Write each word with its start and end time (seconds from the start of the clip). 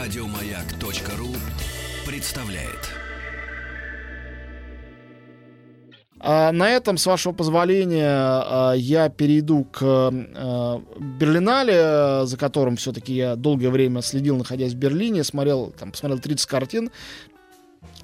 Радиомаяк.ру 0.00 1.28
представляет. 2.06 2.88
А 6.18 6.52
на 6.52 6.70
этом, 6.70 6.96
с 6.96 7.04
вашего 7.04 7.34
позволения, 7.34 8.08
а, 8.08 8.72
я 8.72 9.10
перейду 9.10 9.64
к 9.64 9.82
а, 9.82 10.82
Берлинале, 10.98 12.24
за 12.24 12.36
которым 12.38 12.76
все-таки 12.76 13.12
я 13.12 13.36
долгое 13.36 13.68
время 13.68 14.00
следил, 14.00 14.38
находясь 14.38 14.72
в 14.72 14.76
Берлине, 14.76 15.22
смотрел, 15.22 15.70
там, 15.78 15.92
посмотрел 15.92 16.18
30 16.18 16.46
картин, 16.46 16.90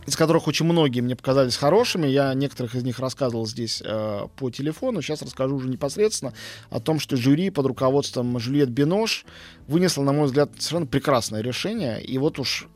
из 0.07 0.17
которых 0.17 0.47
очень 0.47 0.67
многие 0.67 1.01
мне 1.01 1.17
показались 1.17 1.57
хорошими. 1.57 2.07
Я 2.07 2.33
некоторых 2.35 2.75
из 2.75 2.85
них 2.85 2.99
рассказывал 2.99 3.47
здесь 3.47 3.83
э, 3.85 4.27
по 4.37 4.51
телефону. 4.51 5.03
Сейчас 5.03 5.23
расскажу 5.23 5.57
уже 5.57 5.69
непосредственно 5.69 6.33
о 6.71 6.81
том, 6.81 7.01
что 7.01 7.17
жюри 7.17 7.51
под 7.51 7.67
руководством 7.67 8.39
Жюльет 8.39 8.71
Бинош 8.71 9.25
вынесло, 9.67 10.03
на 10.03 10.13
мой 10.13 10.27
взгляд, 10.27 10.51
совершенно 10.59 10.87
прекрасное 10.87 11.43
решение. 11.43 12.03
И 12.03 12.19
вот 12.19 12.39
уж, 12.39 12.69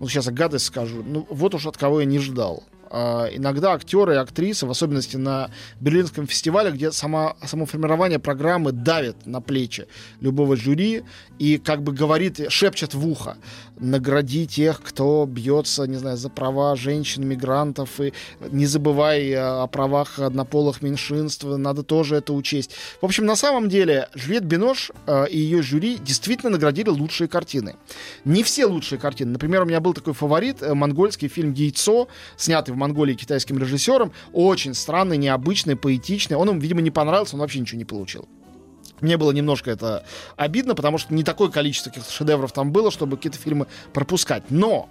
ну 0.00 0.08
сейчас 0.08 0.26
гадость 0.26 0.66
скажу, 0.66 1.02
ну 1.02 1.26
вот 1.30 1.54
уж 1.54 1.66
от 1.66 1.76
кого 1.76 2.00
я 2.00 2.06
не 2.06 2.18
ждал. 2.18 2.62
Uh, 2.88 3.28
иногда 3.36 3.72
актеры 3.72 4.14
и 4.14 4.16
актрисы, 4.16 4.66
в 4.66 4.70
особенности 4.70 5.16
на 5.16 5.50
Берлинском 5.80 6.26
фестивале, 6.26 6.70
где 6.70 6.92
сама, 6.92 7.34
само 7.44 7.66
формирование 7.66 8.18
программы 8.18 8.72
давит 8.72 9.26
на 9.26 9.40
плечи 9.40 9.86
любого 10.20 10.56
жюри 10.56 11.02
и 11.38 11.58
как 11.58 11.82
бы 11.82 11.92
говорит, 11.92 12.40
шепчет 12.48 12.94
в 12.94 13.06
ухо 13.06 13.36
награди 13.78 14.46
тех, 14.46 14.80
кто 14.82 15.26
бьется, 15.26 15.84
не 15.84 15.96
знаю, 15.96 16.16
за 16.16 16.28
права 16.28 16.76
женщин, 16.76 17.26
мигрантов, 17.26 18.00
и 18.00 18.12
не 18.50 18.66
забывай 18.66 19.34
о 19.34 19.66
правах 19.66 20.18
однополых 20.18 20.82
меньшинств, 20.82 21.44
надо 21.44 21.82
тоже 21.82 22.16
это 22.16 22.32
учесть. 22.32 22.72
В 23.00 23.04
общем, 23.04 23.26
на 23.26 23.36
самом 23.36 23.68
деле, 23.68 24.08
Жюльет 24.14 24.44
Бинош 24.44 24.90
э, 25.06 25.26
и 25.28 25.38
ее 25.38 25.62
жюри 25.62 25.98
действительно 25.98 26.50
наградили 26.50 26.88
лучшие 26.88 27.28
картины. 27.28 27.76
Не 28.24 28.42
все 28.42 28.66
лучшие 28.66 28.98
картины. 28.98 29.32
Например, 29.32 29.62
у 29.62 29.66
меня 29.66 29.80
был 29.80 29.94
такой 29.94 30.14
фаворит, 30.14 30.62
э, 30.62 30.74
монгольский 30.74 31.28
фильм 31.28 31.52
«Яйцо», 31.52 32.08
снятый 32.36 32.74
в 32.76 32.78
Монголии 32.78 33.14
китайским 33.14 33.58
режиссером, 33.58 34.12
очень 34.32 34.74
странный, 34.74 35.16
необычный, 35.16 35.76
поэтичный. 35.76 36.36
Он 36.36 36.50
им, 36.50 36.58
видимо, 36.58 36.82
не 36.82 36.90
понравился, 36.90 37.34
он 37.34 37.40
вообще 37.40 37.58
ничего 37.58 37.78
не 37.78 37.86
получил. 37.86 38.28
Мне 39.00 39.16
было 39.16 39.32
немножко 39.32 39.70
это 39.70 40.04
обидно, 40.36 40.74
потому 40.74 40.98
что 40.98 41.12
не 41.12 41.22
такое 41.22 41.48
количество 41.48 41.90
каких-то 41.90 42.10
шедевров 42.10 42.52
там 42.52 42.72
было, 42.72 42.90
чтобы 42.90 43.16
какие-то 43.16 43.38
фильмы 43.38 43.66
пропускать. 43.92 44.44
Но 44.50 44.88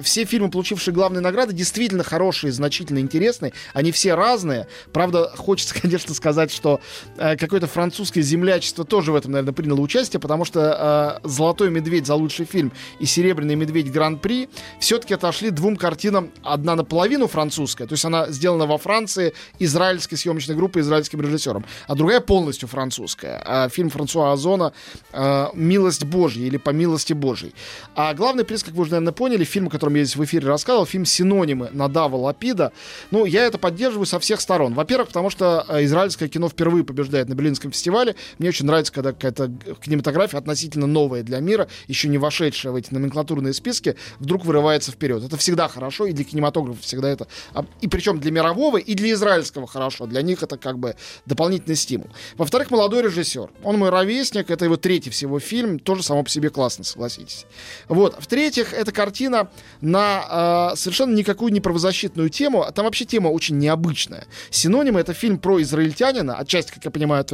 все 0.00 0.24
фильмы, 0.24 0.50
получившие 0.50 0.92
главные 0.92 1.20
награды, 1.20 1.54
действительно 1.54 2.04
хорошие, 2.04 2.52
значительно 2.52 2.98
интересные. 2.98 3.52
Они 3.72 3.92
все 3.92 4.14
разные. 4.14 4.68
Правда, 4.92 5.32
хочется, 5.36 5.74
конечно, 5.80 6.14
сказать, 6.14 6.52
что 6.52 6.80
э, 7.16 7.36
какое-то 7.36 7.66
французское 7.66 8.22
землячество 8.22 8.84
тоже 8.84 9.12
в 9.12 9.16
этом, 9.16 9.32
наверное, 9.32 9.54
приняло 9.54 9.80
участие, 9.80 10.20
потому 10.20 10.44
что 10.44 11.20
э, 11.24 11.26
«Золотой 11.28 11.70
медведь» 11.70 12.06
за 12.06 12.14
лучший 12.14 12.44
фильм 12.44 12.72
и 13.00 13.06
«Серебряный 13.06 13.54
медведь» 13.54 13.90
Гран-при 13.90 14.48
все-таки 14.80 15.14
отошли 15.14 15.50
двум 15.50 15.76
картинам. 15.76 16.30
Одна 16.42 16.74
наполовину 16.74 17.26
французская, 17.26 17.86
то 17.86 17.94
есть 17.94 18.04
она 18.04 18.28
сделана 18.28 18.66
во 18.66 18.78
Франции 18.78 19.32
израильской 19.58 20.18
съемочной 20.18 20.54
группой, 20.54 20.82
израильским 20.82 21.20
режиссером, 21.20 21.64
а 21.86 21.94
другая 21.94 22.20
полностью 22.20 22.68
французская 22.68 23.45
э, 23.46 23.68
фильм 23.70 23.90
Франсуа 23.90 24.32
Озона 24.32 24.72
э, 25.12 25.46
«Милость 25.54 26.04
Божья» 26.04 26.44
или 26.46 26.56
«По 26.56 26.70
милости 26.70 27.12
Божьей». 27.12 27.54
А 27.94 28.14
главный 28.14 28.44
приз, 28.44 28.62
как 28.62 28.74
вы 28.74 28.82
уже, 28.82 28.92
наверное, 28.92 29.12
поняли, 29.12 29.44
фильм, 29.44 29.68
о 29.68 29.70
котором 29.70 29.94
я 29.94 30.04
здесь 30.04 30.16
в 30.16 30.24
эфире 30.24 30.48
рассказывал, 30.48 30.86
фильм 30.86 31.04
«Синонимы» 31.04 31.70
Надава 31.72 32.16
Лапида. 32.16 32.72
Ну, 33.10 33.24
я 33.24 33.46
это 33.46 33.58
поддерживаю 33.58 34.06
со 34.06 34.18
всех 34.18 34.40
сторон. 34.40 34.74
Во-первых, 34.74 35.08
потому 35.08 35.30
что 35.30 35.64
э, 35.68 35.84
израильское 35.84 36.28
кино 36.28 36.48
впервые 36.48 36.84
побеждает 36.84 37.28
на 37.28 37.34
Берлинском 37.34 37.70
фестивале. 37.72 38.16
Мне 38.38 38.48
очень 38.48 38.66
нравится, 38.66 38.92
когда 38.92 39.12
какая-то 39.12 39.50
кинематография 39.82 40.38
относительно 40.38 40.86
новая 40.86 41.22
для 41.22 41.40
мира, 41.40 41.68
еще 41.88 42.08
не 42.08 42.18
вошедшая 42.18 42.72
в 42.72 42.76
эти 42.76 42.92
номенклатурные 42.92 43.52
списки, 43.52 43.96
вдруг 44.18 44.44
вырывается 44.44 44.92
вперед. 44.92 45.22
Это 45.24 45.36
всегда 45.36 45.68
хорошо, 45.68 46.06
и 46.06 46.12
для 46.12 46.24
кинематографа 46.24 46.82
всегда 46.82 47.08
это... 47.08 47.28
А, 47.54 47.64
и 47.80 47.88
причем 47.88 48.20
для 48.20 48.30
мирового, 48.30 48.78
и 48.78 48.94
для 48.94 49.12
израильского 49.12 49.66
хорошо. 49.66 50.06
Для 50.06 50.22
них 50.22 50.42
это 50.42 50.56
как 50.56 50.78
бы 50.78 50.96
дополнительный 51.26 51.76
стимул. 51.76 52.08
Во-вторых, 52.36 52.70
молодой 52.70 53.02
режиссер 53.02 53.35
режиссер. 53.36 53.50
Он 53.62 53.78
мой 53.78 53.90
ровесник, 53.90 54.50
это 54.50 54.64
его 54.64 54.76
третий 54.76 55.10
всего 55.10 55.38
фильм, 55.38 55.78
тоже 55.78 56.02
само 56.02 56.22
по 56.22 56.30
себе 56.30 56.50
классно, 56.50 56.84
согласитесь. 56.84 57.46
Вот. 57.88 58.16
В-третьих, 58.18 58.72
эта 58.72 58.92
картина 58.92 59.50
на 59.80 60.72
э, 60.72 60.76
совершенно 60.76 61.14
никакую 61.14 61.52
не 61.52 61.60
правозащитную 61.60 62.30
тему, 62.30 62.62
а 62.62 62.72
там 62.72 62.84
вообще 62.84 63.04
тема 63.04 63.28
очень 63.28 63.58
необычная. 63.58 64.26
Синонимы— 64.50 65.00
это 65.06 65.12
фильм 65.14 65.38
про 65.38 65.60
израильтянина, 65.62 66.36
отчасти, 66.36 66.72
как 66.72 66.84
я 66.84 66.90
понимаю, 66.90 67.24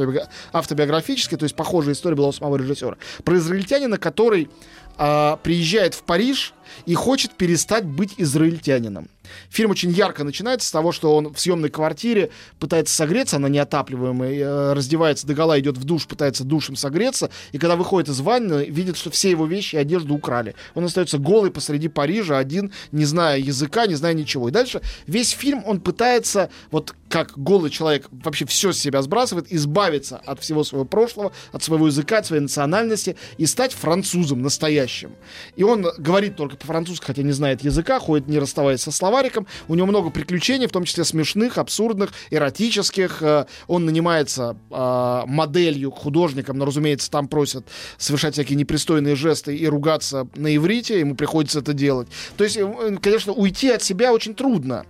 автобиографический, 0.51 1.37
то 1.37 1.43
есть 1.43 1.55
похожая 1.55 1.93
история 1.93 2.15
была 2.15 2.29
у 2.29 2.31
самого 2.31 2.57
режиссера, 2.57 2.97
про 3.23 3.37
израильтянина, 3.37 3.97
который 3.97 4.49
э, 4.97 5.37
приезжает 5.43 5.93
в 5.93 6.03
Париж 6.03 6.53
и 6.85 6.93
хочет 6.93 7.31
перестать 7.33 7.85
быть 7.85 8.15
израильтянином. 8.17 9.07
Фильм 9.49 9.71
очень 9.71 9.91
ярко 9.91 10.23
начинается 10.23 10.67
с 10.67 10.71
того, 10.71 10.91
что 10.91 11.15
он 11.15 11.33
в 11.33 11.39
съемной 11.39 11.69
квартире 11.69 12.29
пытается 12.59 12.95
согреться, 12.95 13.37
она 13.37 13.49
неотапливаемая, 13.49 14.33
э, 14.33 14.73
раздевается 14.73 15.27
до 15.27 15.33
гола, 15.33 15.59
идет 15.59 15.77
в 15.77 15.83
душ, 15.83 16.07
пытается 16.07 16.43
душем 16.43 16.75
согреться, 16.75 17.29
и 17.51 17.57
когда 17.57 17.75
выходит 17.75 18.09
из 18.09 18.19
ванны, 18.19 18.65
видит, 18.65 18.97
что 18.97 19.11
все 19.11 19.29
его 19.29 19.45
вещи 19.45 19.75
и 19.75 19.79
одежду 19.79 20.13
украли. 20.15 20.55
Он 20.75 20.85
остается 20.85 21.17
голый 21.17 21.51
посреди 21.51 21.87
Парижа, 21.87 22.37
один, 22.37 22.71
не 22.91 23.05
зная 23.05 23.37
языка, 23.37 23.85
не 23.87 23.95
зная 23.95 24.13
ничего. 24.13 24.49
И 24.49 24.51
дальше 24.51 24.81
весь 25.07 25.29
фильм 25.29 25.63
он 25.65 25.79
пытается, 25.79 26.49
вот 26.71 26.95
как 27.13 27.37
голый 27.37 27.69
человек 27.69 28.07
вообще 28.09 28.43
все 28.47 28.71
с 28.71 28.79
себя 28.79 29.03
сбрасывает, 29.03 29.45
избавиться 29.53 30.19
от 30.25 30.39
всего 30.39 30.63
своего 30.63 30.83
прошлого, 30.83 31.31
от 31.51 31.61
своего 31.61 31.85
языка, 31.85 32.17
от 32.17 32.25
своей 32.25 32.41
национальности 32.41 33.15
и 33.37 33.45
стать 33.45 33.71
французом 33.71 34.41
настоящим. 34.41 35.11
И 35.55 35.61
он 35.61 35.85
говорит 35.99 36.35
только 36.35 36.57
по-французски, 36.57 37.05
хотя 37.05 37.21
не 37.21 37.31
знает 37.31 37.63
языка, 37.63 37.99
ходит 37.99 38.27
не 38.27 38.39
расставаясь 38.39 38.81
со 38.81 38.91
словариком. 38.91 39.45
У 39.67 39.75
него 39.75 39.85
много 39.85 40.09
приключений, 40.09 40.65
в 40.65 40.71
том 40.71 40.85
числе 40.85 41.03
смешных, 41.03 41.59
абсурдных, 41.59 42.09
эротических. 42.31 43.21
Э, 43.21 43.45
он 43.67 43.85
нанимается 43.85 44.57
э, 44.71 45.21
моделью, 45.27 45.91
художником, 45.91 46.57
но, 46.57 46.65
разумеется, 46.65 47.11
там 47.11 47.27
просят 47.27 47.67
совершать 47.99 48.33
всякие 48.33 48.57
непристойные 48.57 49.15
жесты 49.15 49.55
и 49.55 49.67
ругаться 49.67 50.27
на 50.33 50.55
иврите, 50.55 50.99
ему 50.99 51.13
приходится 51.13 51.59
это 51.59 51.73
делать. 51.73 52.07
То 52.37 52.43
есть, 52.43 52.57
э, 52.57 52.97
конечно, 52.99 53.33
уйти 53.33 53.69
от 53.69 53.83
себя 53.83 54.13
очень 54.13 54.33
трудно. 54.33 54.87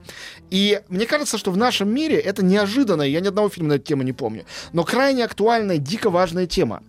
И 0.50 0.80
мне 0.88 1.06
кажется, 1.06 1.38
что 1.38 1.52
в 1.52 1.58
нашем 1.58 1.94
мире 1.94 2.13
это 2.18 2.44
неожиданно, 2.44 3.04
я 3.04 3.20
ни 3.20 3.28
одного 3.28 3.50
фильма 3.50 3.70
на 3.70 3.74
эту 3.74 3.86
тему 3.86 4.04
не 4.04 4.14
помню, 4.14 4.46
но 4.72 4.84
крайне 4.84 5.24
актуальная, 5.26 5.78
дико 5.78 6.10
важная 6.10 6.48
тема. 6.48 6.84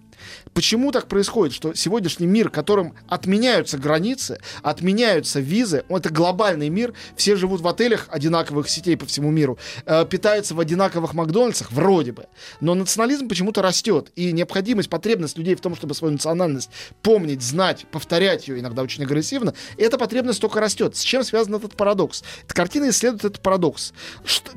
Почему 0.52 0.92
так 0.92 1.08
происходит, 1.08 1.54
что 1.54 1.74
сегодняшний 1.74 2.26
мир, 2.26 2.50
которым 2.50 2.94
отменяются 3.08 3.78
границы, 3.78 4.38
отменяются 4.62 5.40
визы, 5.40 5.84
это 5.88 6.10
глобальный 6.10 6.68
мир, 6.68 6.94
все 7.16 7.36
живут 7.36 7.60
в 7.60 7.68
отелях 7.68 8.08
одинаковых 8.10 8.68
сетей 8.68 8.96
по 8.96 9.06
всему 9.06 9.30
миру, 9.30 9.58
э, 9.86 10.06
питаются 10.08 10.54
в 10.54 10.60
одинаковых 10.60 11.14
Макдональдсах, 11.14 11.72
вроде 11.72 12.12
бы. 12.12 12.26
Но 12.60 12.74
национализм 12.74 13.28
почему-то 13.28 13.62
растет, 13.62 14.10
и 14.16 14.32
необходимость, 14.32 14.88
потребность 14.88 15.38
людей 15.38 15.54
в 15.54 15.60
том, 15.60 15.74
чтобы 15.74 15.94
свою 15.94 16.12
национальность 16.12 16.70
помнить, 17.02 17.42
знать, 17.42 17.86
повторять 17.90 18.48
ее 18.48 18.60
иногда 18.60 18.82
очень 18.82 19.04
агрессивно, 19.04 19.54
эта 19.76 19.98
потребность 19.98 20.40
только 20.40 20.60
растет. 20.60 20.96
С 20.96 21.00
чем 21.00 21.24
связан 21.24 21.54
этот 21.54 21.76
парадокс? 21.76 22.22
Эта 22.44 22.54
картина 22.54 22.90
исследует 22.90 23.24
этот 23.24 23.42
парадокс. 23.42 23.92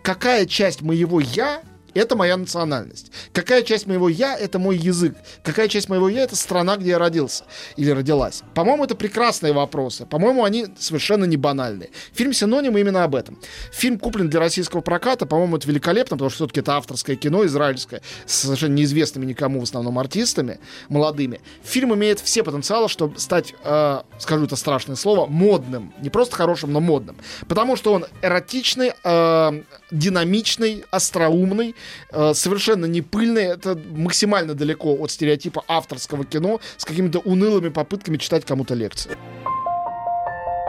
Какая 0.04 0.46
часть 0.46 0.82
моего 0.82 1.20
«я» 1.20 1.62
это 1.98 2.16
моя 2.16 2.38
национальность. 2.38 3.12
Какая 3.34 3.64
часть 3.64 3.88
моего 3.88 4.10
я— 4.10 4.38
это 4.40 4.60
мой 4.60 4.78
язык. 4.78 5.16
Какая 5.44 5.68
часть 5.68 5.90
моего 5.90 6.10
я— 6.10 6.22
это 6.24 6.36
страна, 6.36 6.78
где 6.78 6.92
я 6.92 7.00
родился 7.00 7.46
или 7.76 7.92
родилась. 7.92 8.44
По-моему, 8.54 8.84
это 8.86 8.96
прекрасные 8.96 9.54
вопросы. 9.54 10.06
По-моему, 10.06 10.44
они 10.44 10.68
совершенно 10.80 11.26
не 11.26 11.38
банальные. 11.38 11.90
Фильм 12.14 12.34
«Синоним» 12.34 12.78
именно 12.78 13.04
об 13.04 13.16
этом. 13.16 13.40
Фильм 13.72 14.00
куплен 14.00 14.30
для 14.30 14.40
российского 14.40 14.82
проката. 14.82 15.26
По-моему, 15.26 15.58
это 15.58 15.68
великолепно, 15.68 16.18
потому 16.18 16.30
что 16.30 16.38
все-таки 16.38 16.60
это 16.62 16.78
авторское 16.78 17.16
кино, 17.16 17.46
израильское, 17.46 18.02
с 18.26 18.36
совершенно 18.36 18.74
неизвестными 18.74 19.26
никому 19.26 19.60
в 19.60 19.64
основном 19.64 20.00
артистами, 20.00 20.60
молодыми. 20.90 21.42
Фильм 21.64 21.94
имеет 21.96 22.20
все 22.20 22.44
потенциалы, 22.44 22.90
чтобы 22.90 23.20
стать, 23.20 23.54
э, 23.64 24.02
скажу 24.20 24.46
это 24.46 24.56
страшное 24.56 24.96
слово, 24.96 25.26
модным. 25.26 25.94
Не 26.02 26.10
просто 26.10 26.36
хорошим, 26.36 26.72
но 26.74 26.80
модным. 26.80 27.18
Потому 27.48 27.76
что 27.76 27.94
он 27.94 28.06
эротичный, 28.22 28.94
э, 29.04 29.62
динамичный, 29.92 30.84
остроумный, 30.92 31.76
э, 32.12 32.34
совершенно 32.34 32.86
не 32.86 33.02
пыльный, 33.02 33.44
это 33.44 33.80
максимально 33.90 34.54
далеко 34.54 34.96
от 34.96 35.12
стереотипа 35.12 35.64
авторского 35.68 36.26
кино 36.26 36.60
с 36.78 36.86
какими-то 36.86 37.20
унылыми 37.20 37.70
попытками 37.70 38.18
читать 38.18 38.46
кому-то 38.46 38.74
лекции. 38.74 39.18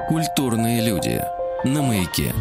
Культурные 0.09 0.87
люди. 0.87 1.23
На 1.65 1.83
маяке. 1.83 2.33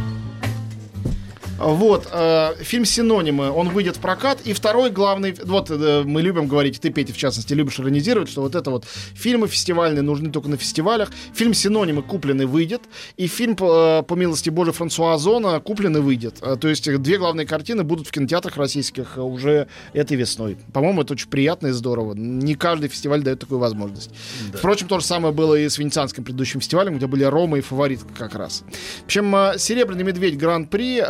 Вот, 1.57 2.07
э, 2.11 2.53
фильм 2.59 2.85
«Синонимы», 2.85 3.51
он 3.51 3.69
выйдет 3.69 3.97
в 3.97 3.99
прокат. 3.99 4.41
И 4.45 4.53
второй 4.53 4.91
главный, 4.91 5.35
вот 5.43 5.69
э, 5.71 6.03
мы 6.05 6.21
любим 6.21 6.47
говорить, 6.47 6.79
ты, 6.79 6.89
Петя, 6.91 7.13
в 7.13 7.17
частности, 7.17 7.53
любишь 7.53 7.79
иронизировать, 7.79 8.29
что 8.29 8.41
вот 8.41 8.55
это 8.55 8.69
вот 8.69 8.85
фильмы 8.85 9.47
фестивальные 9.47 10.03
нужны 10.03 10.31
только 10.31 10.49
на 10.49 10.57
фестивалях. 10.57 11.09
Фильм 11.33 11.53
«Синонимы» 11.53 12.03
купленный 12.03 12.45
выйдет. 12.45 12.81
И 13.17 13.27
фильм, 13.27 13.55
по, 13.55 14.03
по 14.07 14.13
милости 14.13 14.49
Божией, 14.49 14.73
Франсуа 14.73 15.13
Озона 15.13 15.59
купленный 15.59 16.01
выйдет. 16.01 16.35
Э, 16.41 16.57
то 16.59 16.67
есть 16.67 16.91
две 17.01 17.17
главные 17.17 17.47
картины 17.47 17.83
будут 17.83 18.07
в 18.07 18.11
кинотеатрах 18.11 18.57
российских 18.57 19.17
уже 19.17 19.67
этой 19.93 20.15
весной. 20.15 20.57
По-моему, 20.73 21.01
это 21.01 21.13
очень 21.13 21.29
приятно 21.29 21.67
и 21.67 21.71
здорово. 21.71 22.13
Не 22.13 22.55
каждый 22.55 22.89
фестиваль 22.89 23.23
дает 23.23 23.39
такую 23.39 23.59
возможность. 23.59 24.11
Да. 24.51 24.59
Впрочем, 24.59 24.87
то 24.87 24.99
же 24.99 25.05
самое 25.05 25.33
было 25.33 25.55
и 25.55 25.67
с 25.67 25.77
Венецианским 25.77 26.23
предыдущим 26.23 26.59
фестивалем, 26.59 26.97
где 26.97 27.07
были 27.07 27.23
Рома 27.23 27.57
и 27.57 27.61
Фаворит 27.61 28.01
как 28.17 28.35
раз. 28.35 28.63
В 29.01 29.05
общем, 29.05 29.35
«Серебряный 29.57 30.03
медведь» 30.03 30.37
Гран-при 30.37 31.01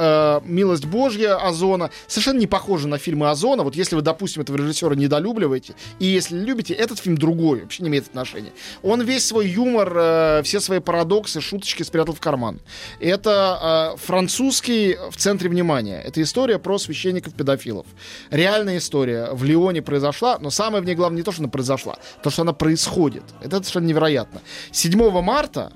«Милость 0.45 0.85
Божья» 0.85 1.35
Озона. 1.35 1.89
Совершенно 2.07 2.39
не 2.39 2.47
похоже 2.47 2.87
на 2.87 2.97
фильмы 2.97 3.29
Озона. 3.29 3.63
Вот 3.63 3.75
если 3.75 3.95
вы, 3.95 4.01
допустим, 4.01 4.41
этого 4.41 4.57
режиссера 4.57 4.95
недолюбливаете, 4.95 5.75
и 5.99 6.05
если 6.05 6.37
любите, 6.37 6.73
этот 6.73 6.99
фильм 6.99 7.17
другой, 7.17 7.61
вообще 7.61 7.83
не 7.83 7.89
имеет 7.89 8.07
отношения. 8.07 8.51
Он 8.83 9.01
весь 9.01 9.25
свой 9.25 9.47
юмор, 9.47 9.93
э, 9.95 10.41
все 10.43 10.59
свои 10.59 10.79
парадоксы, 10.79 11.41
шуточки 11.41 11.83
спрятал 11.83 12.13
в 12.13 12.19
карман. 12.19 12.59
Это 12.99 13.93
э, 13.95 13.97
французский 13.97 14.97
в 15.11 15.17
центре 15.17 15.49
внимания. 15.49 16.01
Это 16.01 16.21
история 16.21 16.59
про 16.59 16.77
священников-педофилов. 16.77 17.85
Реальная 18.29 18.77
история 18.77 19.29
в 19.31 19.43
Лионе 19.43 19.81
произошла, 19.81 20.37
но 20.39 20.49
самое 20.49 20.83
в 20.83 20.85
ней 20.85 20.95
главное 20.95 21.17
не 21.17 21.23
то, 21.23 21.31
что 21.31 21.41
она 21.41 21.49
произошла, 21.49 21.97
то, 22.23 22.29
что 22.29 22.43
она 22.43 22.53
происходит. 22.53 23.23
Это 23.41 23.57
совершенно 23.57 23.87
невероятно. 23.87 24.41
7 24.71 25.21
марта 25.21 25.71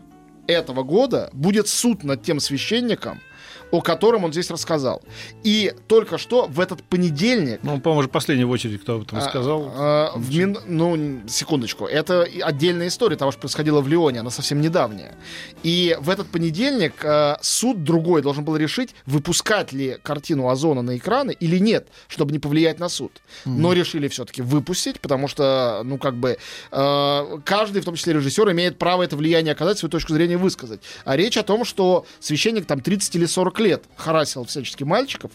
этого 0.48 0.84
года 0.84 1.30
будет 1.34 1.68
суд 1.68 2.04
над 2.04 2.24
тем 2.24 2.40
священником, 2.40 3.22
о 3.72 3.82
котором 3.82 4.26
он 4.26 4.32
здесь 4.32 4.52
рассказал. 4.52 5.02
И 5.44 5.74
только 5.88 6.18
что 6.18 6.48
в 6.48 6.60
этот 6.60 6.84
понедельник... 6.84 7.60
Ну, 7.64 7.74
он, 7.74 7.82
по-моему, 7.82 8.02
уже 8.02 8.10
последний 8.10 8.44
в 8.44 8.50
очереди, 8.50 8.78
кто 8.78 8.96
об 8.96 9.04
этом 9.04 9.18
а, 9.18 9.22
сказал. 9.22 9.72
А, 9.76 10.12
в 10.16 10.36
Мин... 10.36 10.58
Ну, 10.66 11.22
секундочку. 11.28 11.86
Это 11.86 12.28
отдельная 12.44 12.88
история 12.88 13.16
того, 13.16 13.32
что 13.32 13.42
происходило 13.42 13.82
в 13.82 13.88
Лионе. 13.88 14.20
Она 14.20 14.30
совсем 14.30 14.62
недавняя. 14.62 15.16
И 15.64 15.98
в 16.00 16.10
этот 16.10 16.28
понедельник 16.28 16.94
а, 17.04 17.38
суд 17.42 17.84
другой 17.84 18.22
должен 18.22 18.44
был 18.44 18.58
решить, 18.58 18.94
выпускать 19.06 19.72
ли 19.72 19.98
картину 20.04 20.50
Озона 20.50 20.82
на 20.82 20.98
экраны 20.98 21.32
или 21.32 21.58
нет, 21.58 21.88
чтобы 22.08 22.32
не 22.34 22.40
повлиять 22.40 22.80
на 22.80 22.90
суд. 22.90 23.12
Mm-hmm. 23.46 23.50
Но 23.58 23.74
решили 23.74 24.08
все-таки 24.10 24.42
выпустить, 24.42 25.00
потому 25.00 25.28
что, 25.28 25.82
ну, 25.86 25.98
как 25.98 26.16
бы, 26.16 26.38
а, 26.72 27.40
каждый, 27.46 27.82
в 27.82 27.86
том 27.86 27.96
числе 27.96 28.14
режиссер, 28.14 28.52
имеет 28.52 28.78
право 28.78 29.04
это 29.04 29.16
влияние 29.16 29.54
оказать, 29.54 29.78
свою 29.78 29.92
точку 29.92 30.14
зрения 30.14 30.38
высказать. 30.38 30.82
А 31.06 31.16
речь 31.16 31.38
о 31.38 31.44
том, 31.44 31.64
что 31.64 32.06
священник 32.20 32.66
там 32.66 32.82
30 32.82 33.16
или 33.16 33.26
40 33.26 33.61
лет 33.62 33.86
харасил 33.96 34.44
всячески 34.44 34.84
мальчиков, 34.84 35.32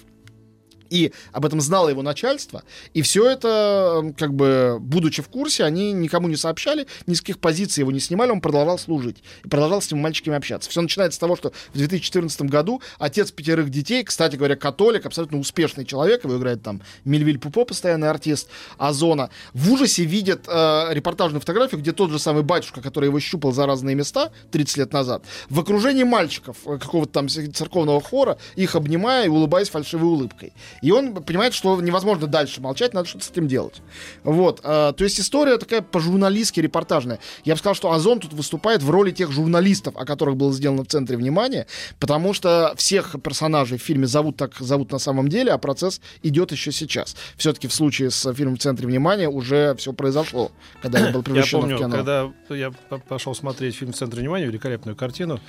и 0.90 1.12
об 1.32 1.44
этом 1.44 1.60
знало 1.60 1.88
его 1.88 2.02
начальство, 2.02 2.62
и 2.94 3.02
все 3.02 3.28
это, 3.28 4.14
как 4.18 4.34
бы, 4.34 4.78
будучи 4.80 5.22
в 5.22 5.28
курсе, 5.28 5.64
они 5.64 5.92
никому 5.92 6.28
не 6.28 6.36
сообщали, 6.36 6.86
ни 7.06 7.14
с 7.14 7.20
каких 7.20 7.38
позиций 7.38 7.82
его 7.82 7.92
не 7.92 8.00
снимали, 8.00 8.30
он 8.30 8.40
продолжал 8.40 8.78
служить 8.78 9.22
и 9.44 9.48
продолжал 9.48 9.82
с 9.82 9.86
этими 9.86 10.00
мальчиками 10.00 10.36
общаться. 10.36 10.70
Все 10.70 10.80
начинается 10.80 11.16
с 11.16 11.20
того, 11.20 11.36
что 11.36 11.52
в 11.72 11.78
2014 11.78 12.42
году 12.42 12.80
отец 12.98 13.30
пятерых 13.30 13.70
детей, 13.70 14.04
кстати 14.04 14.36
говоря, 14.36 14.56
католик, 14.56 15.06
абсолютно 15.06 15.38
успешный 15.38 15.84
человек, 15.84 16.24
его 16.24 16.36
играет 16.36 16.62
там 16.62 16.82
Мельвиль 17.04 17.38
Пупо, 17.38 17.64
постоянный 17.64 18.10
артист 18.10 18.48
Озона, 18.78 19.30
в 19.52 19.72
ужасе 19.72 20.04
видит 20.04 20.44
э, 20.46 20.88
репортажную 20.90 21.40
фотографию, 21.40 21.80
где 21.80 21.92
тот 21.92 22.10
же 22.10 22.18
самый 22.18 22.42
батюшка, 22.42 22.80
который 22.80 23.06
его 23.06 23.20
щупал 23.20 23.52
за 23.52 23.66
разные 23.66 23.94
места 23.94 24.32
30 24.50 24.76
лет 24.78 24.92
назад, 24.92 25.24
в 25.50 25.60
окружении 25.60 26.04
мальчиков 26.04 26.56
э, 26.66 26.78
какого-то 26.78 27.12
там 27.12 27.28
церковного 27.28 28.00
хора, 28.00 28.38
их 28.56 28.74
обнимая 28.74 29.26
и 29.26 29.28
улыбаясь 29.28 29.68
фальшивой 29.68 30.08
улыбкой. 30.08 30.52
И 30.82 30.90
он 30.90 31.14
понимает, 31.14 31.54
что 31.54 31.80
невозможно 31.80 32.26
дальше 32.26 32.60
молчать, 32.60 32.94
надо 32.94 33.08
что-то 33.08 33.24
с 33.24 33.30
этим 33.30 33.48
делать. 33.48 33.82
Вот. 34.24 34.60
Э, 34.62 34.92
то 34.96 35.04
есть 35.04 35.20
история 35.20 35.58
такая 35.58 35.82
по-журналистски 35.82 36.60
репортажная. 36.60 37.18
Я 37.44 37.54
бы 37.54 37.58
сказал, 37.58 37.74
что 37.74 37.92
Озон 37.92 38.20
тут 38.20 38.32
выступает 38.32 38.82
в 38.82 38.90
роли 38.90 39.10
тех 39.10 39.30
журналистов, 39.32 39.94
о 39.96 40.04
которых 40.04 40.36
было 40.36 40.52
сделано 40.52 40.84
в 40.84 40.88
центре 40.88 41.16
внимания, 41.16 41.66
потому 41.98 42.32
что 42.32 42.74
всех 42.76 43.16
персонажей 43.22 43.78
в 43.78 43.82
фильме 43.82 44.06
зовут 44.06 44.36
так, 44.36 44.56
зовут 44.58 44.92
на 44.92 44.98
самом 44.98 45.28
деле, 45.28 45.52
а 45.52 45.58
процесс 45.58 46.00
идет 46.22 46.52
еще 46.52 46.72
сейчас. 46.72 47.16
Все-таки 47.36 47.68
в 47.68 47.72
случае 47.72 48.10
с 48.10 48.32
фильмом 48.34 48.56
в 48.56 48.60
центре 48.60 48.86
внимания 48.86 49.28
уже 49.28 49.74
все 49.76 49.92
произошло, 49.92 50.52
когда 50.82 51.00
это 51.00 51.12
был 51.12 51.22
превращен 51.22 51.60
в 51.60 51.76
кино. 51.76 51.90
когда 51.90 52.32
я 52.50 52.70
пошел 53.08 53.34
смотреть 53.34 53.76
фильм 53.76 53.92
в 53.92 53.96
центре 53.96 54.20
внимания, 54.20 54.46
великолепную 54.46 54.96
картину, 54.96 55.40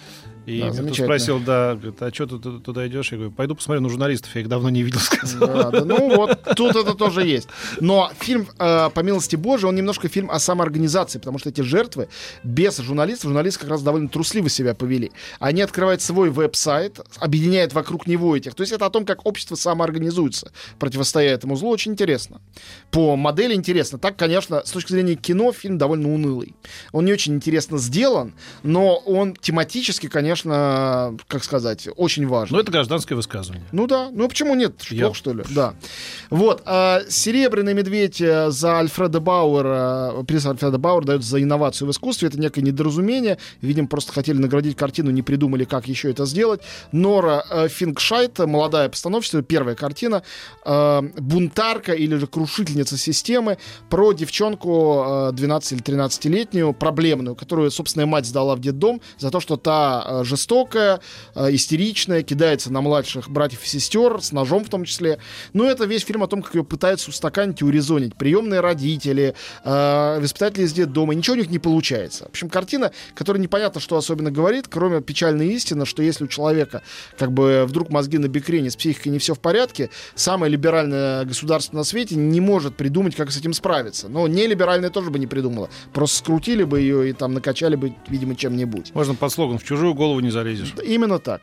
и 0.45 0.61
да, 0.61 0.93
спросил, 0.93 1.39
да, 1.39 1.75
говорит, 1.75 2.01
а 2.01 2.13
что 2.13 2.25
ты 2.25 2.59
туда 2.59 2.87
идешь? 2.87 3.11
Я 3.11 3.17
говорю, 3.17 3.33
пойду 3.33 3.55
посмотрю 3.55 3.81
на 3.81 3.89
журналистов, 3.89 4.33
я 4.35 4.41
их 4.41 4.47
давно 4.47 4.69
не 4.69 4.83
видел, 4.83 4.99
сказал. 5.25 5.47
Да, 5.47 5.71
да, 5.71 5.85
ну 5.85 6.15
вот, 6.15 6.39
тут 6.55 6.75
это 6.75 6.93
тоже 6.93 7.25
есть. 7.25 7.47
Но 7.79 8.11
фильм, 8.19 8.47
э, 8.59 8.89
по 8.93 8.99
милости 9.01 9.35
Божией, 9.35 9.69
он 9.69 9.75
немножко 9.75 10.07
фильм 10.07 10.29
о 10.31 10.39
самоорганизации, 10.39 11.19
потому 11.19 11.39
что 11.39 11.49
эти 11.49 11.61
жертвы 11.61 12.07
без 12.43 12.77
журналистов, 12.77 13.25
журналисты 13.25 13.61
как 13.61 13.69
раз 13.69 13.81
довольно 13.81 14.09
трусливо 14.09 14.49
себя 14.49 14.73
повели. 14.73 15.11
Они 15.39 15.61
открывают 15.61 16.01
свой 16.01 16.29
веб-сайт, 16.29 16.99
объединяют 17.17 17.73
вокруг 17.73 18.07
него 18.07 18.35
этих. 18.35 18.55
То 18.55 18.61
есть 18.61 18.73
это 18.73 18.85
о 18.85 18.89
том, 18.89 19.05
как 19.05 19.25
общество 19.25 19.55
самоорганизуется, 19.55 20.51
противостоя 20.79 21.29
этому 21.29 21.55
злу, 21.55 21.69
очень 21.69 21.93
интересно. 21.93 22.41
По 22.91 23.15
модели 23.15 23.53
интересно. 23.53 23.99
Так, 23.99 24.15
конечно, 24.15 24.61
с 24.65 24.71
точки 24.71 24.91
зрения 24.91 25.15
кино, 25.15 25.51
фильм 25.51 25.77
довольно 25.77 26.13
унылый. 26.13 26.55
Он 26.91 27.05
не 27.05 27.13
очень 27.13 27.35
интересно 27.35 27.77
сделан, 27.77 28.33
но 28.63 28.95
он 28.97 29.35
тематически, 29.35 30.07
конечно, 30.07 31.17
как 31.27 31.43
сказать, 31.43 31.87
очень 31.95 32.27
важно. 32.27 32.57
Но 32.57 32.61
это 32.61 32.71
гражданское 32.71 33.15
высказывание. 33.15 33.65
Ну 33.71 33.87
да. 33.87 34.09
Ну 34.11 34.27
почему 34.27 34.55
нет? 34.55 34.75
Плохо, 35.07 35.17
что 35.17 35.33
ли? 35.33 35.43
Да. 35.49 35.73
Вот. 36.29 36.61
А, 36.65 37.01
Серебряный 37.09 37.73
медведь 37.73 38.21
э, 38.21 38.49
за 38.51 38.77
Альфреда 38.79 39.19
Бауэра, 39.19 40.23
приз 40.27 40.45
Альфреда 40.45 40.77
Бауэра 40.77 41.05
дается 41.05 41.29
за 41.29 41.41
инновацию 41.41 41.87
в 41.87 41.91
искусстве. 41.91 42.27
Это 42.27 42.39
некое 42.39 42.61
недоразумение. 42.61 43.37
Видимо, 43.61 43.87
просто 43.87 44.13
хотели 44.13 44.37
наградить 44.37 44.75
картину, 44.75 45.11
не 45.11 45.21
придумали, 45.21 45.63
как 45.63 45.87
еще 45.87 46.11
это 46.11 46.25
сделать. 46.25 46.61
Нора 46.91 47.43
э, 47.49 47.67
Фингшайт, 47.67 48.39
молодая 48.39 48.89
постановщица, 48.89 49.41
первая 49.41 49.75
картина, 49.75 50.23
э, 50.65 51.01
бунтарка 51.17 51.93
или 51.93 52.15
же 52.15 52.27
крушительница 52.27 52.97
системы 52.97 53.57
про 53.89 54.13
девчонку 54.13 55.29
12 55.31 55.71
или 55.73 55.81
13-летнюю, 55.81 56.73
проблемную, 56.73 57.35
которую 57.35 57.71
собственная 57.71 58.05
мать 58.05 58.25
сдала 58.25 58.55
в 58.55 58.59
детдом 58.59 59.01
за 59.17 59.31
то, 59.31 59.39
что 59.39 59.57
та 59.57 60.23
жестокая, 60.23 60.99
истеричная, 61.35 62.23
кидается 62.23 62.71
на 62.71 62.81
младших 62.81 63.29
братьев 63.29 63.63
и 63.63 63.67
сестер, 63.67 64.21
с 64.21 64.31
ножом 64.31 64.65
в 64.65 64.69
том 64.69 64.85
числе. 64.85 64.96
Но 65.53 65.65
это 65.69 65.85
весь 65.85 66.03
фильм 66.03 66.23
о 66.23 66.27
том, 66.27 66.41
как 66.41 66.55
ее 66.55 66.63
пытаются 66.63 67.09
устаканить 67.09 67.61
и 67.61 67.65
урезонить. 67.65 68.15
Приемные 68.15 68.59
родители, 68.59 69.35
э, 69.63 70.19
воспитатели 70.19 70.63
из 70.63 70.73
детдома. 70.73 71.13
Ничего 71.13 71.35
у 71.35 71.39
них 71.39 71.49
не 71.49 71.59
получается. 71.59 72.25
В 72.25 72.29
общем, 72.29 72.49
картина, 72.49 72.91
которая 73.15 73.41
непонятно, 73.41 73.79
что 73.79 73.95
особенно 73.97 74.31
говорит, 74.31 74.67
кроме 74.67 75.01
печальной 75.01 75.47
истины, 75.49 75.85
что 75.85 76.01
если 76.01 76.25
у 76.25 76.27
человека 76.27 76.81
как 77.17 77.31
бы 77.31 77.65
вдруг 77.67 77.89
мозги 77.89 78.17
на 78.17 78.27
бекрене, 78.27 78.69
с 78.69 78.75
психикой 78.75 79.11
не 79.11 79.19
все 79.19 79.33
в 79.33 79.39
порядке, 79.39 79.89
самое 80.15 80.51
либеральное 80.51 81.23
государство 81.25 81.77
на 81.77 81.83
свете 81.83 82.15
не 82.15 82.41
может 82.41 82.75
придумать, 82.75 83.15
как 83.15 83.31
с 83.31 83.37
этим 83.37 83.53
справиться. 83.53 84.09
Но 84.09 84.27
нелиберальное 84.27 84.89
тоже 84.89 85.09
бы 85.09 85.19
не 85.19 85.27
придумало. 85.27 85.69
Просто 85.93 86.17
скрутили 86.17 86.63
бы 86.63 86.79
ее 86.79 87.09
и 87.09 87.13
там 87.13 87.33
накачали 87.33 87.75
бы, 87.75 87.93
видимо, 88.07 88.35
чем-нибудь. 88.35 88.93
Можно 88.93 89.15
под 89.15 89.31
слоган 89.31 89.57
«В 89.57 89.63
чужую 89.63 89.93
голову 89.93 90.07
голову 90.07 90.19
не 90.21 90.31
залезешь. 90.31 90.73
Именно 90.83 91.19
так. 91.19 91.41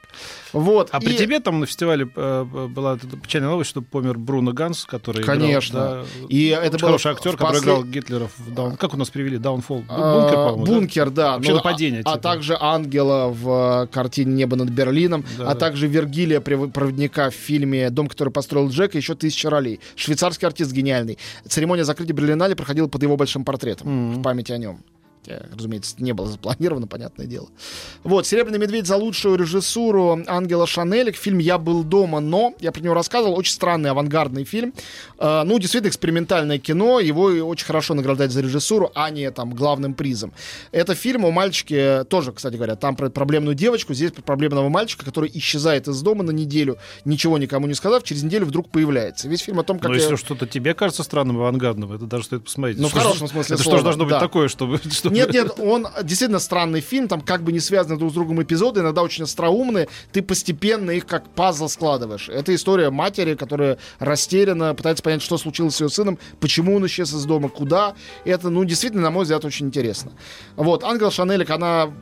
Вот. 0.53 0.89
А 0.93 0.99
и... 0.99 1.05
при 1.05 1.17
тебе 1.17 1.41
там 1.41 1.61
на 1.61 1.67
фестивале 1.67 2.09
э, 2.15 2.45
была 2.45 2.99
печальная 3.23 3.44
новость, 3.49 3.71
что 3.71 3.83
помер 3.83 4.19
Бруно 4.19 4.53
Ганс, 4.53 4.85
который 4.85 5.23
Конечно. 5.23 5.77
Играл, 5.77 5.95
да, 5.95 6.27
и 6.29 6.47
это 6.49 6.79
был 6.79 6.87
хороший 6.87 7.13
актер, 7.13 7.33
который 7.33 7.55
послед... 7.55 7.65
играл 7.65 7.85
Гитлера 7.85 8.29
в 8.37 8.55
Даун... 8.55 8.77
Как 8.77 8.95
у 8.95 8.97
нас 8.97 9.11
привели? 9.11 9.39
Даунфол? 9.39 9.85
А, 9.89 10.21
бункер, 10.21 10.35
по-моему. 10.35 10.67
Бункер, 10.67 11.11
да. 11.11 11.23
да. 11.23 11.33
Вообще 11.37 11.51
ну, 11.51 11.57
нападение. 11.57 12.03
А, 12.05 12.11
а 12.11 12.17
типа. 12.17 12.23
также 12.23 12.57
Ангела 12.61 13.29
в 13.29 13.85
э, 13.85 13.87
картине 13.89 14.35
«Небо 14.35 14.57
над 14.57 14.71
Берлином», 14.71 15.25
да, 15.39 15.51
а 15.51 15.55
да. 15.55 15.61
также 15.61 15.87
Вергилия, 15.87 16.41
проводника 16.41 17.31
в 17.31 17.35
фильме 17.35 17.91
«Дом, 17.91 18.09
который 18.09 18.31
построил 18.31 18.69
Джек», 18.69 18.95
и 18.95 18.99
еще 18.99 19.15
«Тысяча 19.15 19.51
ролей». 19.51 19.81
Швейцарский 19.97 20.47
артист 20.47 20.73
гениальный. 20.73 21.19
Церемония 21.47 21.85
закрытия 21.85 22.15
Берлинале 22.15 22.57
проходила 22.57 22.89
под 22.89 23.03
его 23.03 23.17
большим 23.17 23.45
портретом, 23.45 23.89
mm-hmm. 23.89 24.19
в 24.19 24.23
память 24.23 24.51
о 24.51 24.59
нем 24.59 24.81
разумеется, 25.27 25.97
не 25.99 26.13
было 26.13 26.29
запланировано, 26.29 26.87
понятное 26.87 27.27
дело. 27.27 27.49
Вот, 28.03 28.27
«Серебряный 28.27 28.59
медведь» 28.59 28.87
за 28.87 28.97
лучшую 28.97 29.37
режиссуру 29.37 30.23
Ангела 30.27 30.67
Шанель. 30.67 31.13
Фильм 31.13 31.39
«Я 31.39 31.59
был 31.59 31.83
дома, 31.85 32.21
но...» 32.21 32.55
Я 32.61 32.73
про 32.73 32.81
него 32.81 32.95
рассказывал. 32.95 33.37
Очень 33.37 33.53
странный 33.53 33.91
авангардный 33.91 34.45
фильм. 34.45 34.73
Э, 35.19 35.43
ну, 35.45 35.59
действительно, 35.59 35.89
экспериментальное 35.89 36.59
кино. 36.59 37.01
Его 37.01 37.25
очень 37.25 37.67
хорошо 37.67 37.95
награждать 37.95 38.31
за 38.31 38.41
режиссуру, 38.41 38.91
а 38.95 39.11
не 39.11 39.31
там 39.31 39.55
главным 39.55 39.95
призом. 39.95 40.33
Это 40.73 40.95
фильм 40.95 41.25
о 41.25 41.31
мальчике, 41.31 42.05
тоже, 42.05 42.33
кстати 42.33 42.57
говоря, 42.57 42.77
там 42.77 42.97
про 42.97 43.11
проблемную 43.11 43.55
девочку, 43.55 43.95
здесь 43.95 44.13
про 44.13 44.23
проблемного 44.23 44.69
мальчика, 44.69 45.05
который 45.05 45.31
исчезает 45.35 45.89
из 45.89 46.01
дома 46.03 46.23
на 46.23 46.31
неделю, 46.31 46.79
ничего 47.05 47.39
никому 47.39 47.67
не 47.67 47.75
сказав, 47.75 48.03
через 48.05 48.23
неделю 48.23 48.47
вдруг 48.47 48.71
появляется. 48.71 49.29
Весь 49.29 49.41
фильм 49.41 49.61
о 49.61 49.65
том, 49.65 49.79
как... 49.79 49.91
Но 49.91 49.97
если 49.97 50.17
что-то 50.17 50.47
тебе 50.47 50.75
кажется 50.75 51.03
странным 51.03 51.39
авангардным, 51.39 51.93
это 51.93 52.07
даже 52.07 52.25
стоит 52.25 52.45
посмотреть. 52.45 52.79
Ну, 52.79 52.89
в 52.89 52.93
хорошем 52.93 53.29
смысле 53.29 53.55
Это 53.55 53.63
слова. 53.63 53.79
что 53.79 53.79
же 53.79 53.85
должно 53.85 54.05
быть 54.05 54.15
да. 54.15 54.21
такое, 54.21 54.49
чтобы, 54.49 54.81
чтобы 54.91 55.14
Нет, 55.15 55.33
нет, 55.33 55.53
он 55.59 55.89
действительно 56.03 56.39
странный 56.39 56.81
фильм, 56.81 57.09
там 57.09 57.21
как 57.21 57.43
бы 57.43 57.53
не 57.53 57.61
связаны 57.61 57.99
друг 57.99 58.11
с 58.11 58.15
другом 58.15 58.43
эпизоды, 58.43 58.81
иногда 58.81 59.03
очень 59.03 59.25
остроумные, 59.25 59.89
ты 60.13 60.23
постепенно 60.23 60.91
их 60.91 61.07
как 61.07 61.29
пазл 61.31 61.69
складываешь. 61.69 62.29
Это 62.29 62.55
история 62.55 62.91
матери, 62.91 63.35
которая 63.35 63.79
растеряна, 63.99 64.75
пытается 64.75 65.03
понять, 65.03 65.23
что 65.23 65.39
случилось 65.39 65.77
с 65.77 65.81
ее 65.81 65.89
сыном, 65.89 66.19
почему 66.41 66.77
он 66.77 66.87
исчез 66.87 67.13
из 67.13 67.25
дома, 67.25 67.49
куда. 67.49 67.95
Это, 68.25 68.51
ну, 68.51 68.65
действительно, 68.65 69.03
на 69.03 69.11
мой 69.11 69.23
взгляд, 69.23 69.45
очень 69.45 69.67
интересно. 69.67 70.13
Вот, 70.57 70.85
Ангел 70.85 71.11
Шанелик, 71.11 71.51
она 71.51 71.93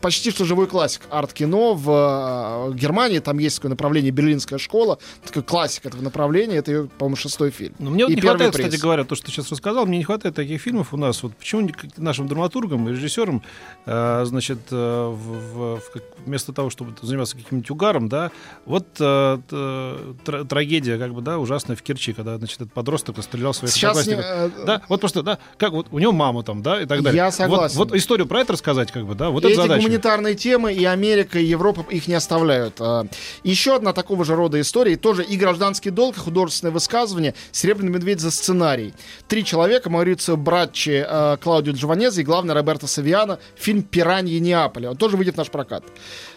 почти 0.00 0.30
что 0.30 0.44
живой 0.44 0.66
классик 0.66 1.02
арт-кино 1.10 1.74
в 1.74 2.70
э, 2.70 2.74
Германии, 2.74 3.18
там 3.18 3.38
есть 3.38 3.56
такое 3.56 3.70
направление 3.70 4.10
«Берлинская 4.10 4.58
школа», 4.58 4.98
такой 5.24 5.42
классик 5.42 5.86
этого 5.86 6.02
направления, 6.02 6.56
это 6.56 6.72
ее, 6.72 6.88
по-моему, 6.98 7.16
шестой 7.16 7.50
фильм. 7.50 7.74
Но 7.78 7.90
мне 7.90 8.06
вот 8.06 8.14
не 8.14 8.20
хватает, 8.20 8.52
приз. 8.52 8.66
кстати 8.66 8.80
говоря, 8.80 9.04
то, 9.04 9.14
что 9.14 9.26
ты 9.26 9.32
сейчас 9.32 9.50
рассказал, 9.50 9.86
мне 9.86 9.98
не 9.98 10.04
хватает 10.04 10.34
таких 10.34 10.60
фильмов 10.60 10.92
у 10.94 10.96
нас. 10.96 11.22
Вот 11.22 11.36
почему 11.36 11.68
нашим 11.96 12.28
драматургам 12.30 12.88
и 12.88 12.92
режиссерам, 12.92 13.42
э, 13.86 14.22
значит, 14.24 14.58
э, 14.70 14.74
в, 14.74 15.76
в, 15.76 15.80
вместо 16.24 16.52
того, 16.52 16.70
чтобы 16.70 16.94
заниматься 17.02 17.36
каким-нибудь 17.36 17.70
угаром, 17.70 18.08
да, 18.08 18.30
вот 18.64 18.86
трагедия, 18.94 20.98
как 20.98 21.14
бы, 21.14 21.20
да, 21.20 21.38
ужасная 21.38 21.76
в 21.76 21.82
Керчи, 21.82 22.12
когда, 22.12 22.38
значит, 22.38 22.60
этот 22.60 22.72
подросток 22.72 23.22
стрелял 23.22 23.52
своих 23.52 23.72
Сейчас. 23.72 24.06
Не, 24.06 24.16
да, 24.64 24.82
вот 24.88 25.00
просто, 25.00 25.22
да, 25.22 25.38
как 25.58 25.72
вот 25.72 25.88
у 25.90 25.98
него 25.98 26.12
мама 26.12 26.42
там, 26.42 26.62
да, 26.62 26.80
и 26.80 26.86
так 26.86 27.02
далее. 27.02 27.16
Я 27.16 27.30
согласен. 27.30 27.76
Вот, 27.76 27.90
вот 27.90 27.96
историю 27.96 28.26
про 28.26 28.40
это 28.40 28.54
рассказать, 28.54 28.92
как 28.92 29.06
бы, 29.06 29.14
да, 29.14 29.30
вот 29.30 29.44
Эти 29.44 29.52
это 29.52 29.62
задача. 29.62 29.82
гуманитарные 29.82 30.34
темы 30.34 30.72
и 30.72 30.84
Америка, 30.84 31.38
и 31.38 31.44
Европа 31.44 31.84
их 31.90 32.08
не 32.08 32.14
оставляют. 32.14 32.80
А, 32.80 33.06
еще 33.42 33.76
одна 33.76 33.92
такого 33.92 34.24
же 34.24 34.34
рода 34.34 34.60
история, 34.60 34.96
тоже 34.96 35.24
и 35.24 35.36
гражданский 35.36 35.90
долг, 35.90 36.16
и 36.16 36.20
художественное 36.20 36.72
высказывание. 36.72 37.34
«Серебряный 37.52 37.92
медведь» 37.92 38.20
за 38.20 38.30
сценарий. 38.30 38.94
Три 39.28 39.44
человека, 39.44 39.90
Маурицио 39.90 40.36
Братчи, 40.36 41.04
а, 41.06 41.36
Клаудио 41.36 41.72
Джованези 41.72 42.19
и, 42.20 42.24
главный, 42.24 42.54
Роберто 42.54 42.86
Савиано. 42.86 43.38
Фильм 43.56 43.82
«Пираньи 43.82 44.38
Неаполя». 44.38 44.90
Он 44.90 44.96
тоже 44.96 45.16
выйдет 45.16 45.34
в 45.34 45.38
наш 45.38 45.50
прокат. 45.50 45.84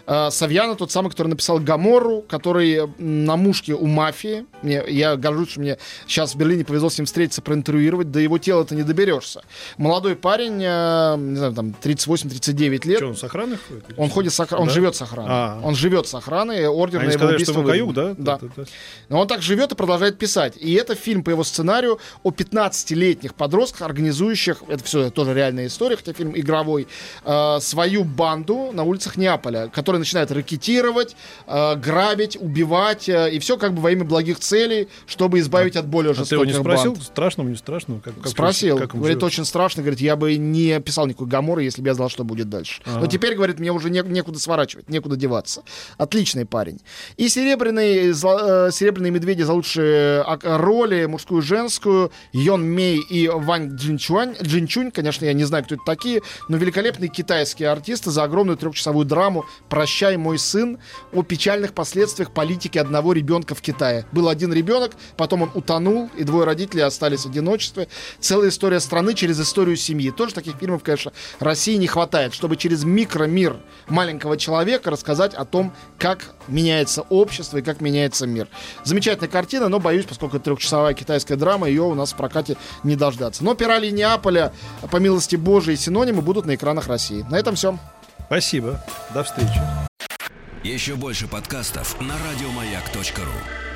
А, 0.05 0.31
Савьяно 0.31 0.75
тот 0.75 0.91
самый, 0.91 1.10
который 1.10 1.29
написал 1.29 1.60
Гамору, 1.60 2.22
который 2.22 2.81
на 2.98 3.38
мушке 3.38 3.74
у 3.74 3.86
мафии. 3.86 4.45
Мне, 4.62 4.83
я 4.88 5.15
горжусь, 5.15 5.51
что 5.51 5.60
мне 5.62 5.77
сейчас 6.07 6.36
в 6.36 6.38
Берлине 6.38 6.65
повезло 6.65 6.89
с 6.89 6.98
ним 6.98 7.05
встретиться, 7.05 7.41
проинтервьюировать. 7.41 8.12
До 8.12 8.19
его 8.19 8.38
тела 8.38 8.65
ты 8.65 8.75
не 8.75 8.83
доберешься. 8.83 9.43
Молодой 9.77 10.15
парень, 10.15 10.62
э, 10.63 11.15
не 11.17 11.38
знаю, 11.38 11.53
там 11.53 11.75
38-39 11.81 12.86
лет. 12.86 12.98
Что, 12.98 13.07
он 13.07 13.15
с 13.15 13.24
охраной 13.24 13.57
ходит? 13.57 13.86
Он 13.98 14.10
ходит 14.10 14.33
с 14.33 14.39
охраной, 14.39 14.65
да? 14.65 14.69
он 14.69 14.74
живет 14.74 14.95
с 14.95 15.01
охраной. 15.01 15.29
А-а-а. 15.29 15.65
Он 15.65 15.75
живет 15.75 16.07
с 16.07 16.13
охраной, 16.13 16.67
ордер 16.67 17.00
Они 17.00 17.07
на 17.07 17.12
его 17.12 17.19
сказали, 17.19 17.36
убийство. 17.36 17.62
Что 17.62 17.72
каюк, 17.72 17.93
да? 17.93 18.15
Да. 18.17 18.39
Но 19.10 19.22
он 19.22 19.27
так 19.27 19.41
живет 19.41 19.72
и 19.72 19.75
продолжает 19.75 20.17
писать. 20.17 20.55
И 20.57 20.74
это 20.74 20.95
фильм 20.95 21.24
по 21.24 21.29
его 21.29 21.43
сценарию 21.43 22.00
о 22.24 22.31
15-летних 22.31 23.36
подростках, 23.36 23.83
организующих, 23.83 24.63
это 24.67 24.83
все 24.83 25.10
тоже 25.10 25.33
реальная 25.33 25.67
история, 25.67 25.95
хотя 25.95 26.13
фильм 26.13 26.38
игровой, 26.38 26.88
э, 27.24 27.57
свою 27.62 28.03
банду 28.03 28.72
на 28.74 28.83
улицах 28.83 29.17
Неаполя, 29.17 29.69
который 29.69 29.92
начинает 30.00 30.31
ракетировать, 30.31 31.15
э, 31.47 31.75
грабить, 31.75 32.38
убивать, 32.39 33.09
э, 33.09 33.31
и 33.31 33.39
все 33.39 33.57
как 33.57 33.73
бы 33.73 33.81
во 33.81 33.91
имя 33.91 34.03
благих 34.03 34.39
целей, 34.39 34.88
чтобы 35.05 35.39
избавить 35.39 35.75
а, 35.75 35.79
от 35.79 35.88
более 35.88 36.13
жестоких 36.13 36.27
а 36.27 36.45
ты 36.45 36.50
его 36.51 36.57
не 36.59 36.63
спросил, 36.63 36.93
банд. 36.93 37.03
страшно, 37.03 37.41
не 37.43 37.55
страшно? 37.55 38.00
Как, 38.03 38.15
как 38.15 38.27
Спросил. 38.27 38.77
Как 38.77 38.91
говорит, 38.91 39.15
живет? 39.15 39.23
очень 39.23 39.45
страшно. 39.45 39.83
Говорит, 39.83 40.01
я 40.01 40.15
бы 40.15 40.35
не 40.38 40.79
писал 40.79 41.07
никакой 41.07 41.27
гаморы, 41.27 41.63
если 41.63 41.81
бы 41.81 41.88
я 41.88 41.93
знал, 41.93 42.09
что 42.09 42.23
будет 42.23 42.50
дальше. 42.50 42.81
Ага. 42.85 43.00
Но 43.00 43.07
теперь, 43.07 43.35
говорит, 43.35 43.59
мне 43.59 43.71
уже 43.71 43.89
не, 43.89 44.01
некуда 44.01 44.39
сворачивать, 44.39 44.89
некуда 44.89 45.15
деваться. 45.15 45.63
Отличный 45.97 46.45
парень. 46.45 46.79
И 47.17 47.29
серебряный, 47.29 48.12
э, 48.12 48.71
серебряные 48.71 49.12
медведи 49.12 49.43
за 49.43 49.53
лучшие 49.53 50.23
роли, 50.43 51.05
мужскую 51.05 51.41
и 51.41 51.45
женскую, 51.45 52.12
Йон 52.31 52.63
Мей 52.63 53.00
и 53.00 53.27
Вань 53.27 53.75
Джинчуань. 53.75 54.35
Джинчунь, 54.41 54.91
конечно, 54.91 55.25
я 55.25 55.33
не 55.33 55.43
знаю, 55.43 55.63
кто 55.63 55.75
это 55.75 55.83
такие, 55.85 56.21
но 56.50 56.57
великолепные 56.57 57.09
китайские 57.09 57.69
артисты 57.69 58.12
за 58.12 58.23
огромную 58.23 58.57
трехчасовую 58.57 59.05
драму 59.05 59.45
«Прощай, 59.83 60.15
мой 60.15 60.39
сын» 60.39 60.79
о 61.11 61.23
печальных 61.23 61.73
последствиях 61.73 62.31
политики 62.31 62.77
одного 62.77 63.11
ребенка 63.11 63.53
в 63.53 63.61
Китае. 63.61 64.05
Был 64.13 64.29
один 64.29 64.53
ребенок, 64.53 64.93
потом 65.17 65.41
он 65.41 65.51
утонул, 65.55 66.09
и 66.15 66.23
двое 66.23 66.45
родителей 66.45 66.83
остались 66.83 67.25
в 67.25 67.29
одиночестве. 67.29 67.89
Целая 68.21 68.47
история 68.47 68.79
страны 68.79 69.13
через 69.13 69.41
историю 69.41 69.75
семьи. 69.75 70.09
Тоже 70.09 70.33
таких 70.33 70.55
фильмов, 70.55 70.83
конечно, 70.83 71.11
России 71.41 71.75
не 71.75 71.87
хватает, 71.87 72.33
чтобы 72.33 72.55
через 72.55 72.85
микромир 72.85 73.57
маленького 73.89 74.37
человека 74.37 74.89
рассказать 74.89 75.33
о 75.33 75.43
том, 75.43 75.73
как 75.99 76.33
меняется 76.47 77.01
общество 77.09 77.57
и 77.57 77.61
как 77.61 77.81
меняется 77.81 78.25
мир. 78.25 78.47
Замечательная 78.85 79.29
картина, 79.29 79.67
но 79.67 79.81
боюсь, 79.81 80.05
поскольку 80.05 80.37
это 80.37 80.45
трехчасовая 80.45 80.93
китайская 80.93 81.35
драма, 81.35 81.67
ее 81.67 81.81
у 81.81 81.93
нас 81.93 82.13
в 82.13 82.15
прокате 82.15 82.55
не 82.83 82.95
дождаться. 82.95 83.43
Но 83.43 83.53
«Пирали 83.53 83.89
Неаполя», 83.89 84.53
по 84.89 84.95
милости 84.95 85.35
Божией, 85.35 85.75
синонимы 85.75 86.21
будут 86.21 86.45
на 86.45 86.55
экранах 86.55 86.87
России. 86.87 87.25
На 87.29 87.37
этом 87.37 87.55
все. 87.55 87.77
Спасибо. 88.27 88.79
До 89.13 89.23
встречи. 89.23 89.61
Еще 90.63 90.95
больше 90.95 91.27
подкастов 91.27 91.99
на 91.99 92.15
радиомаяк.ру 92.17 93.72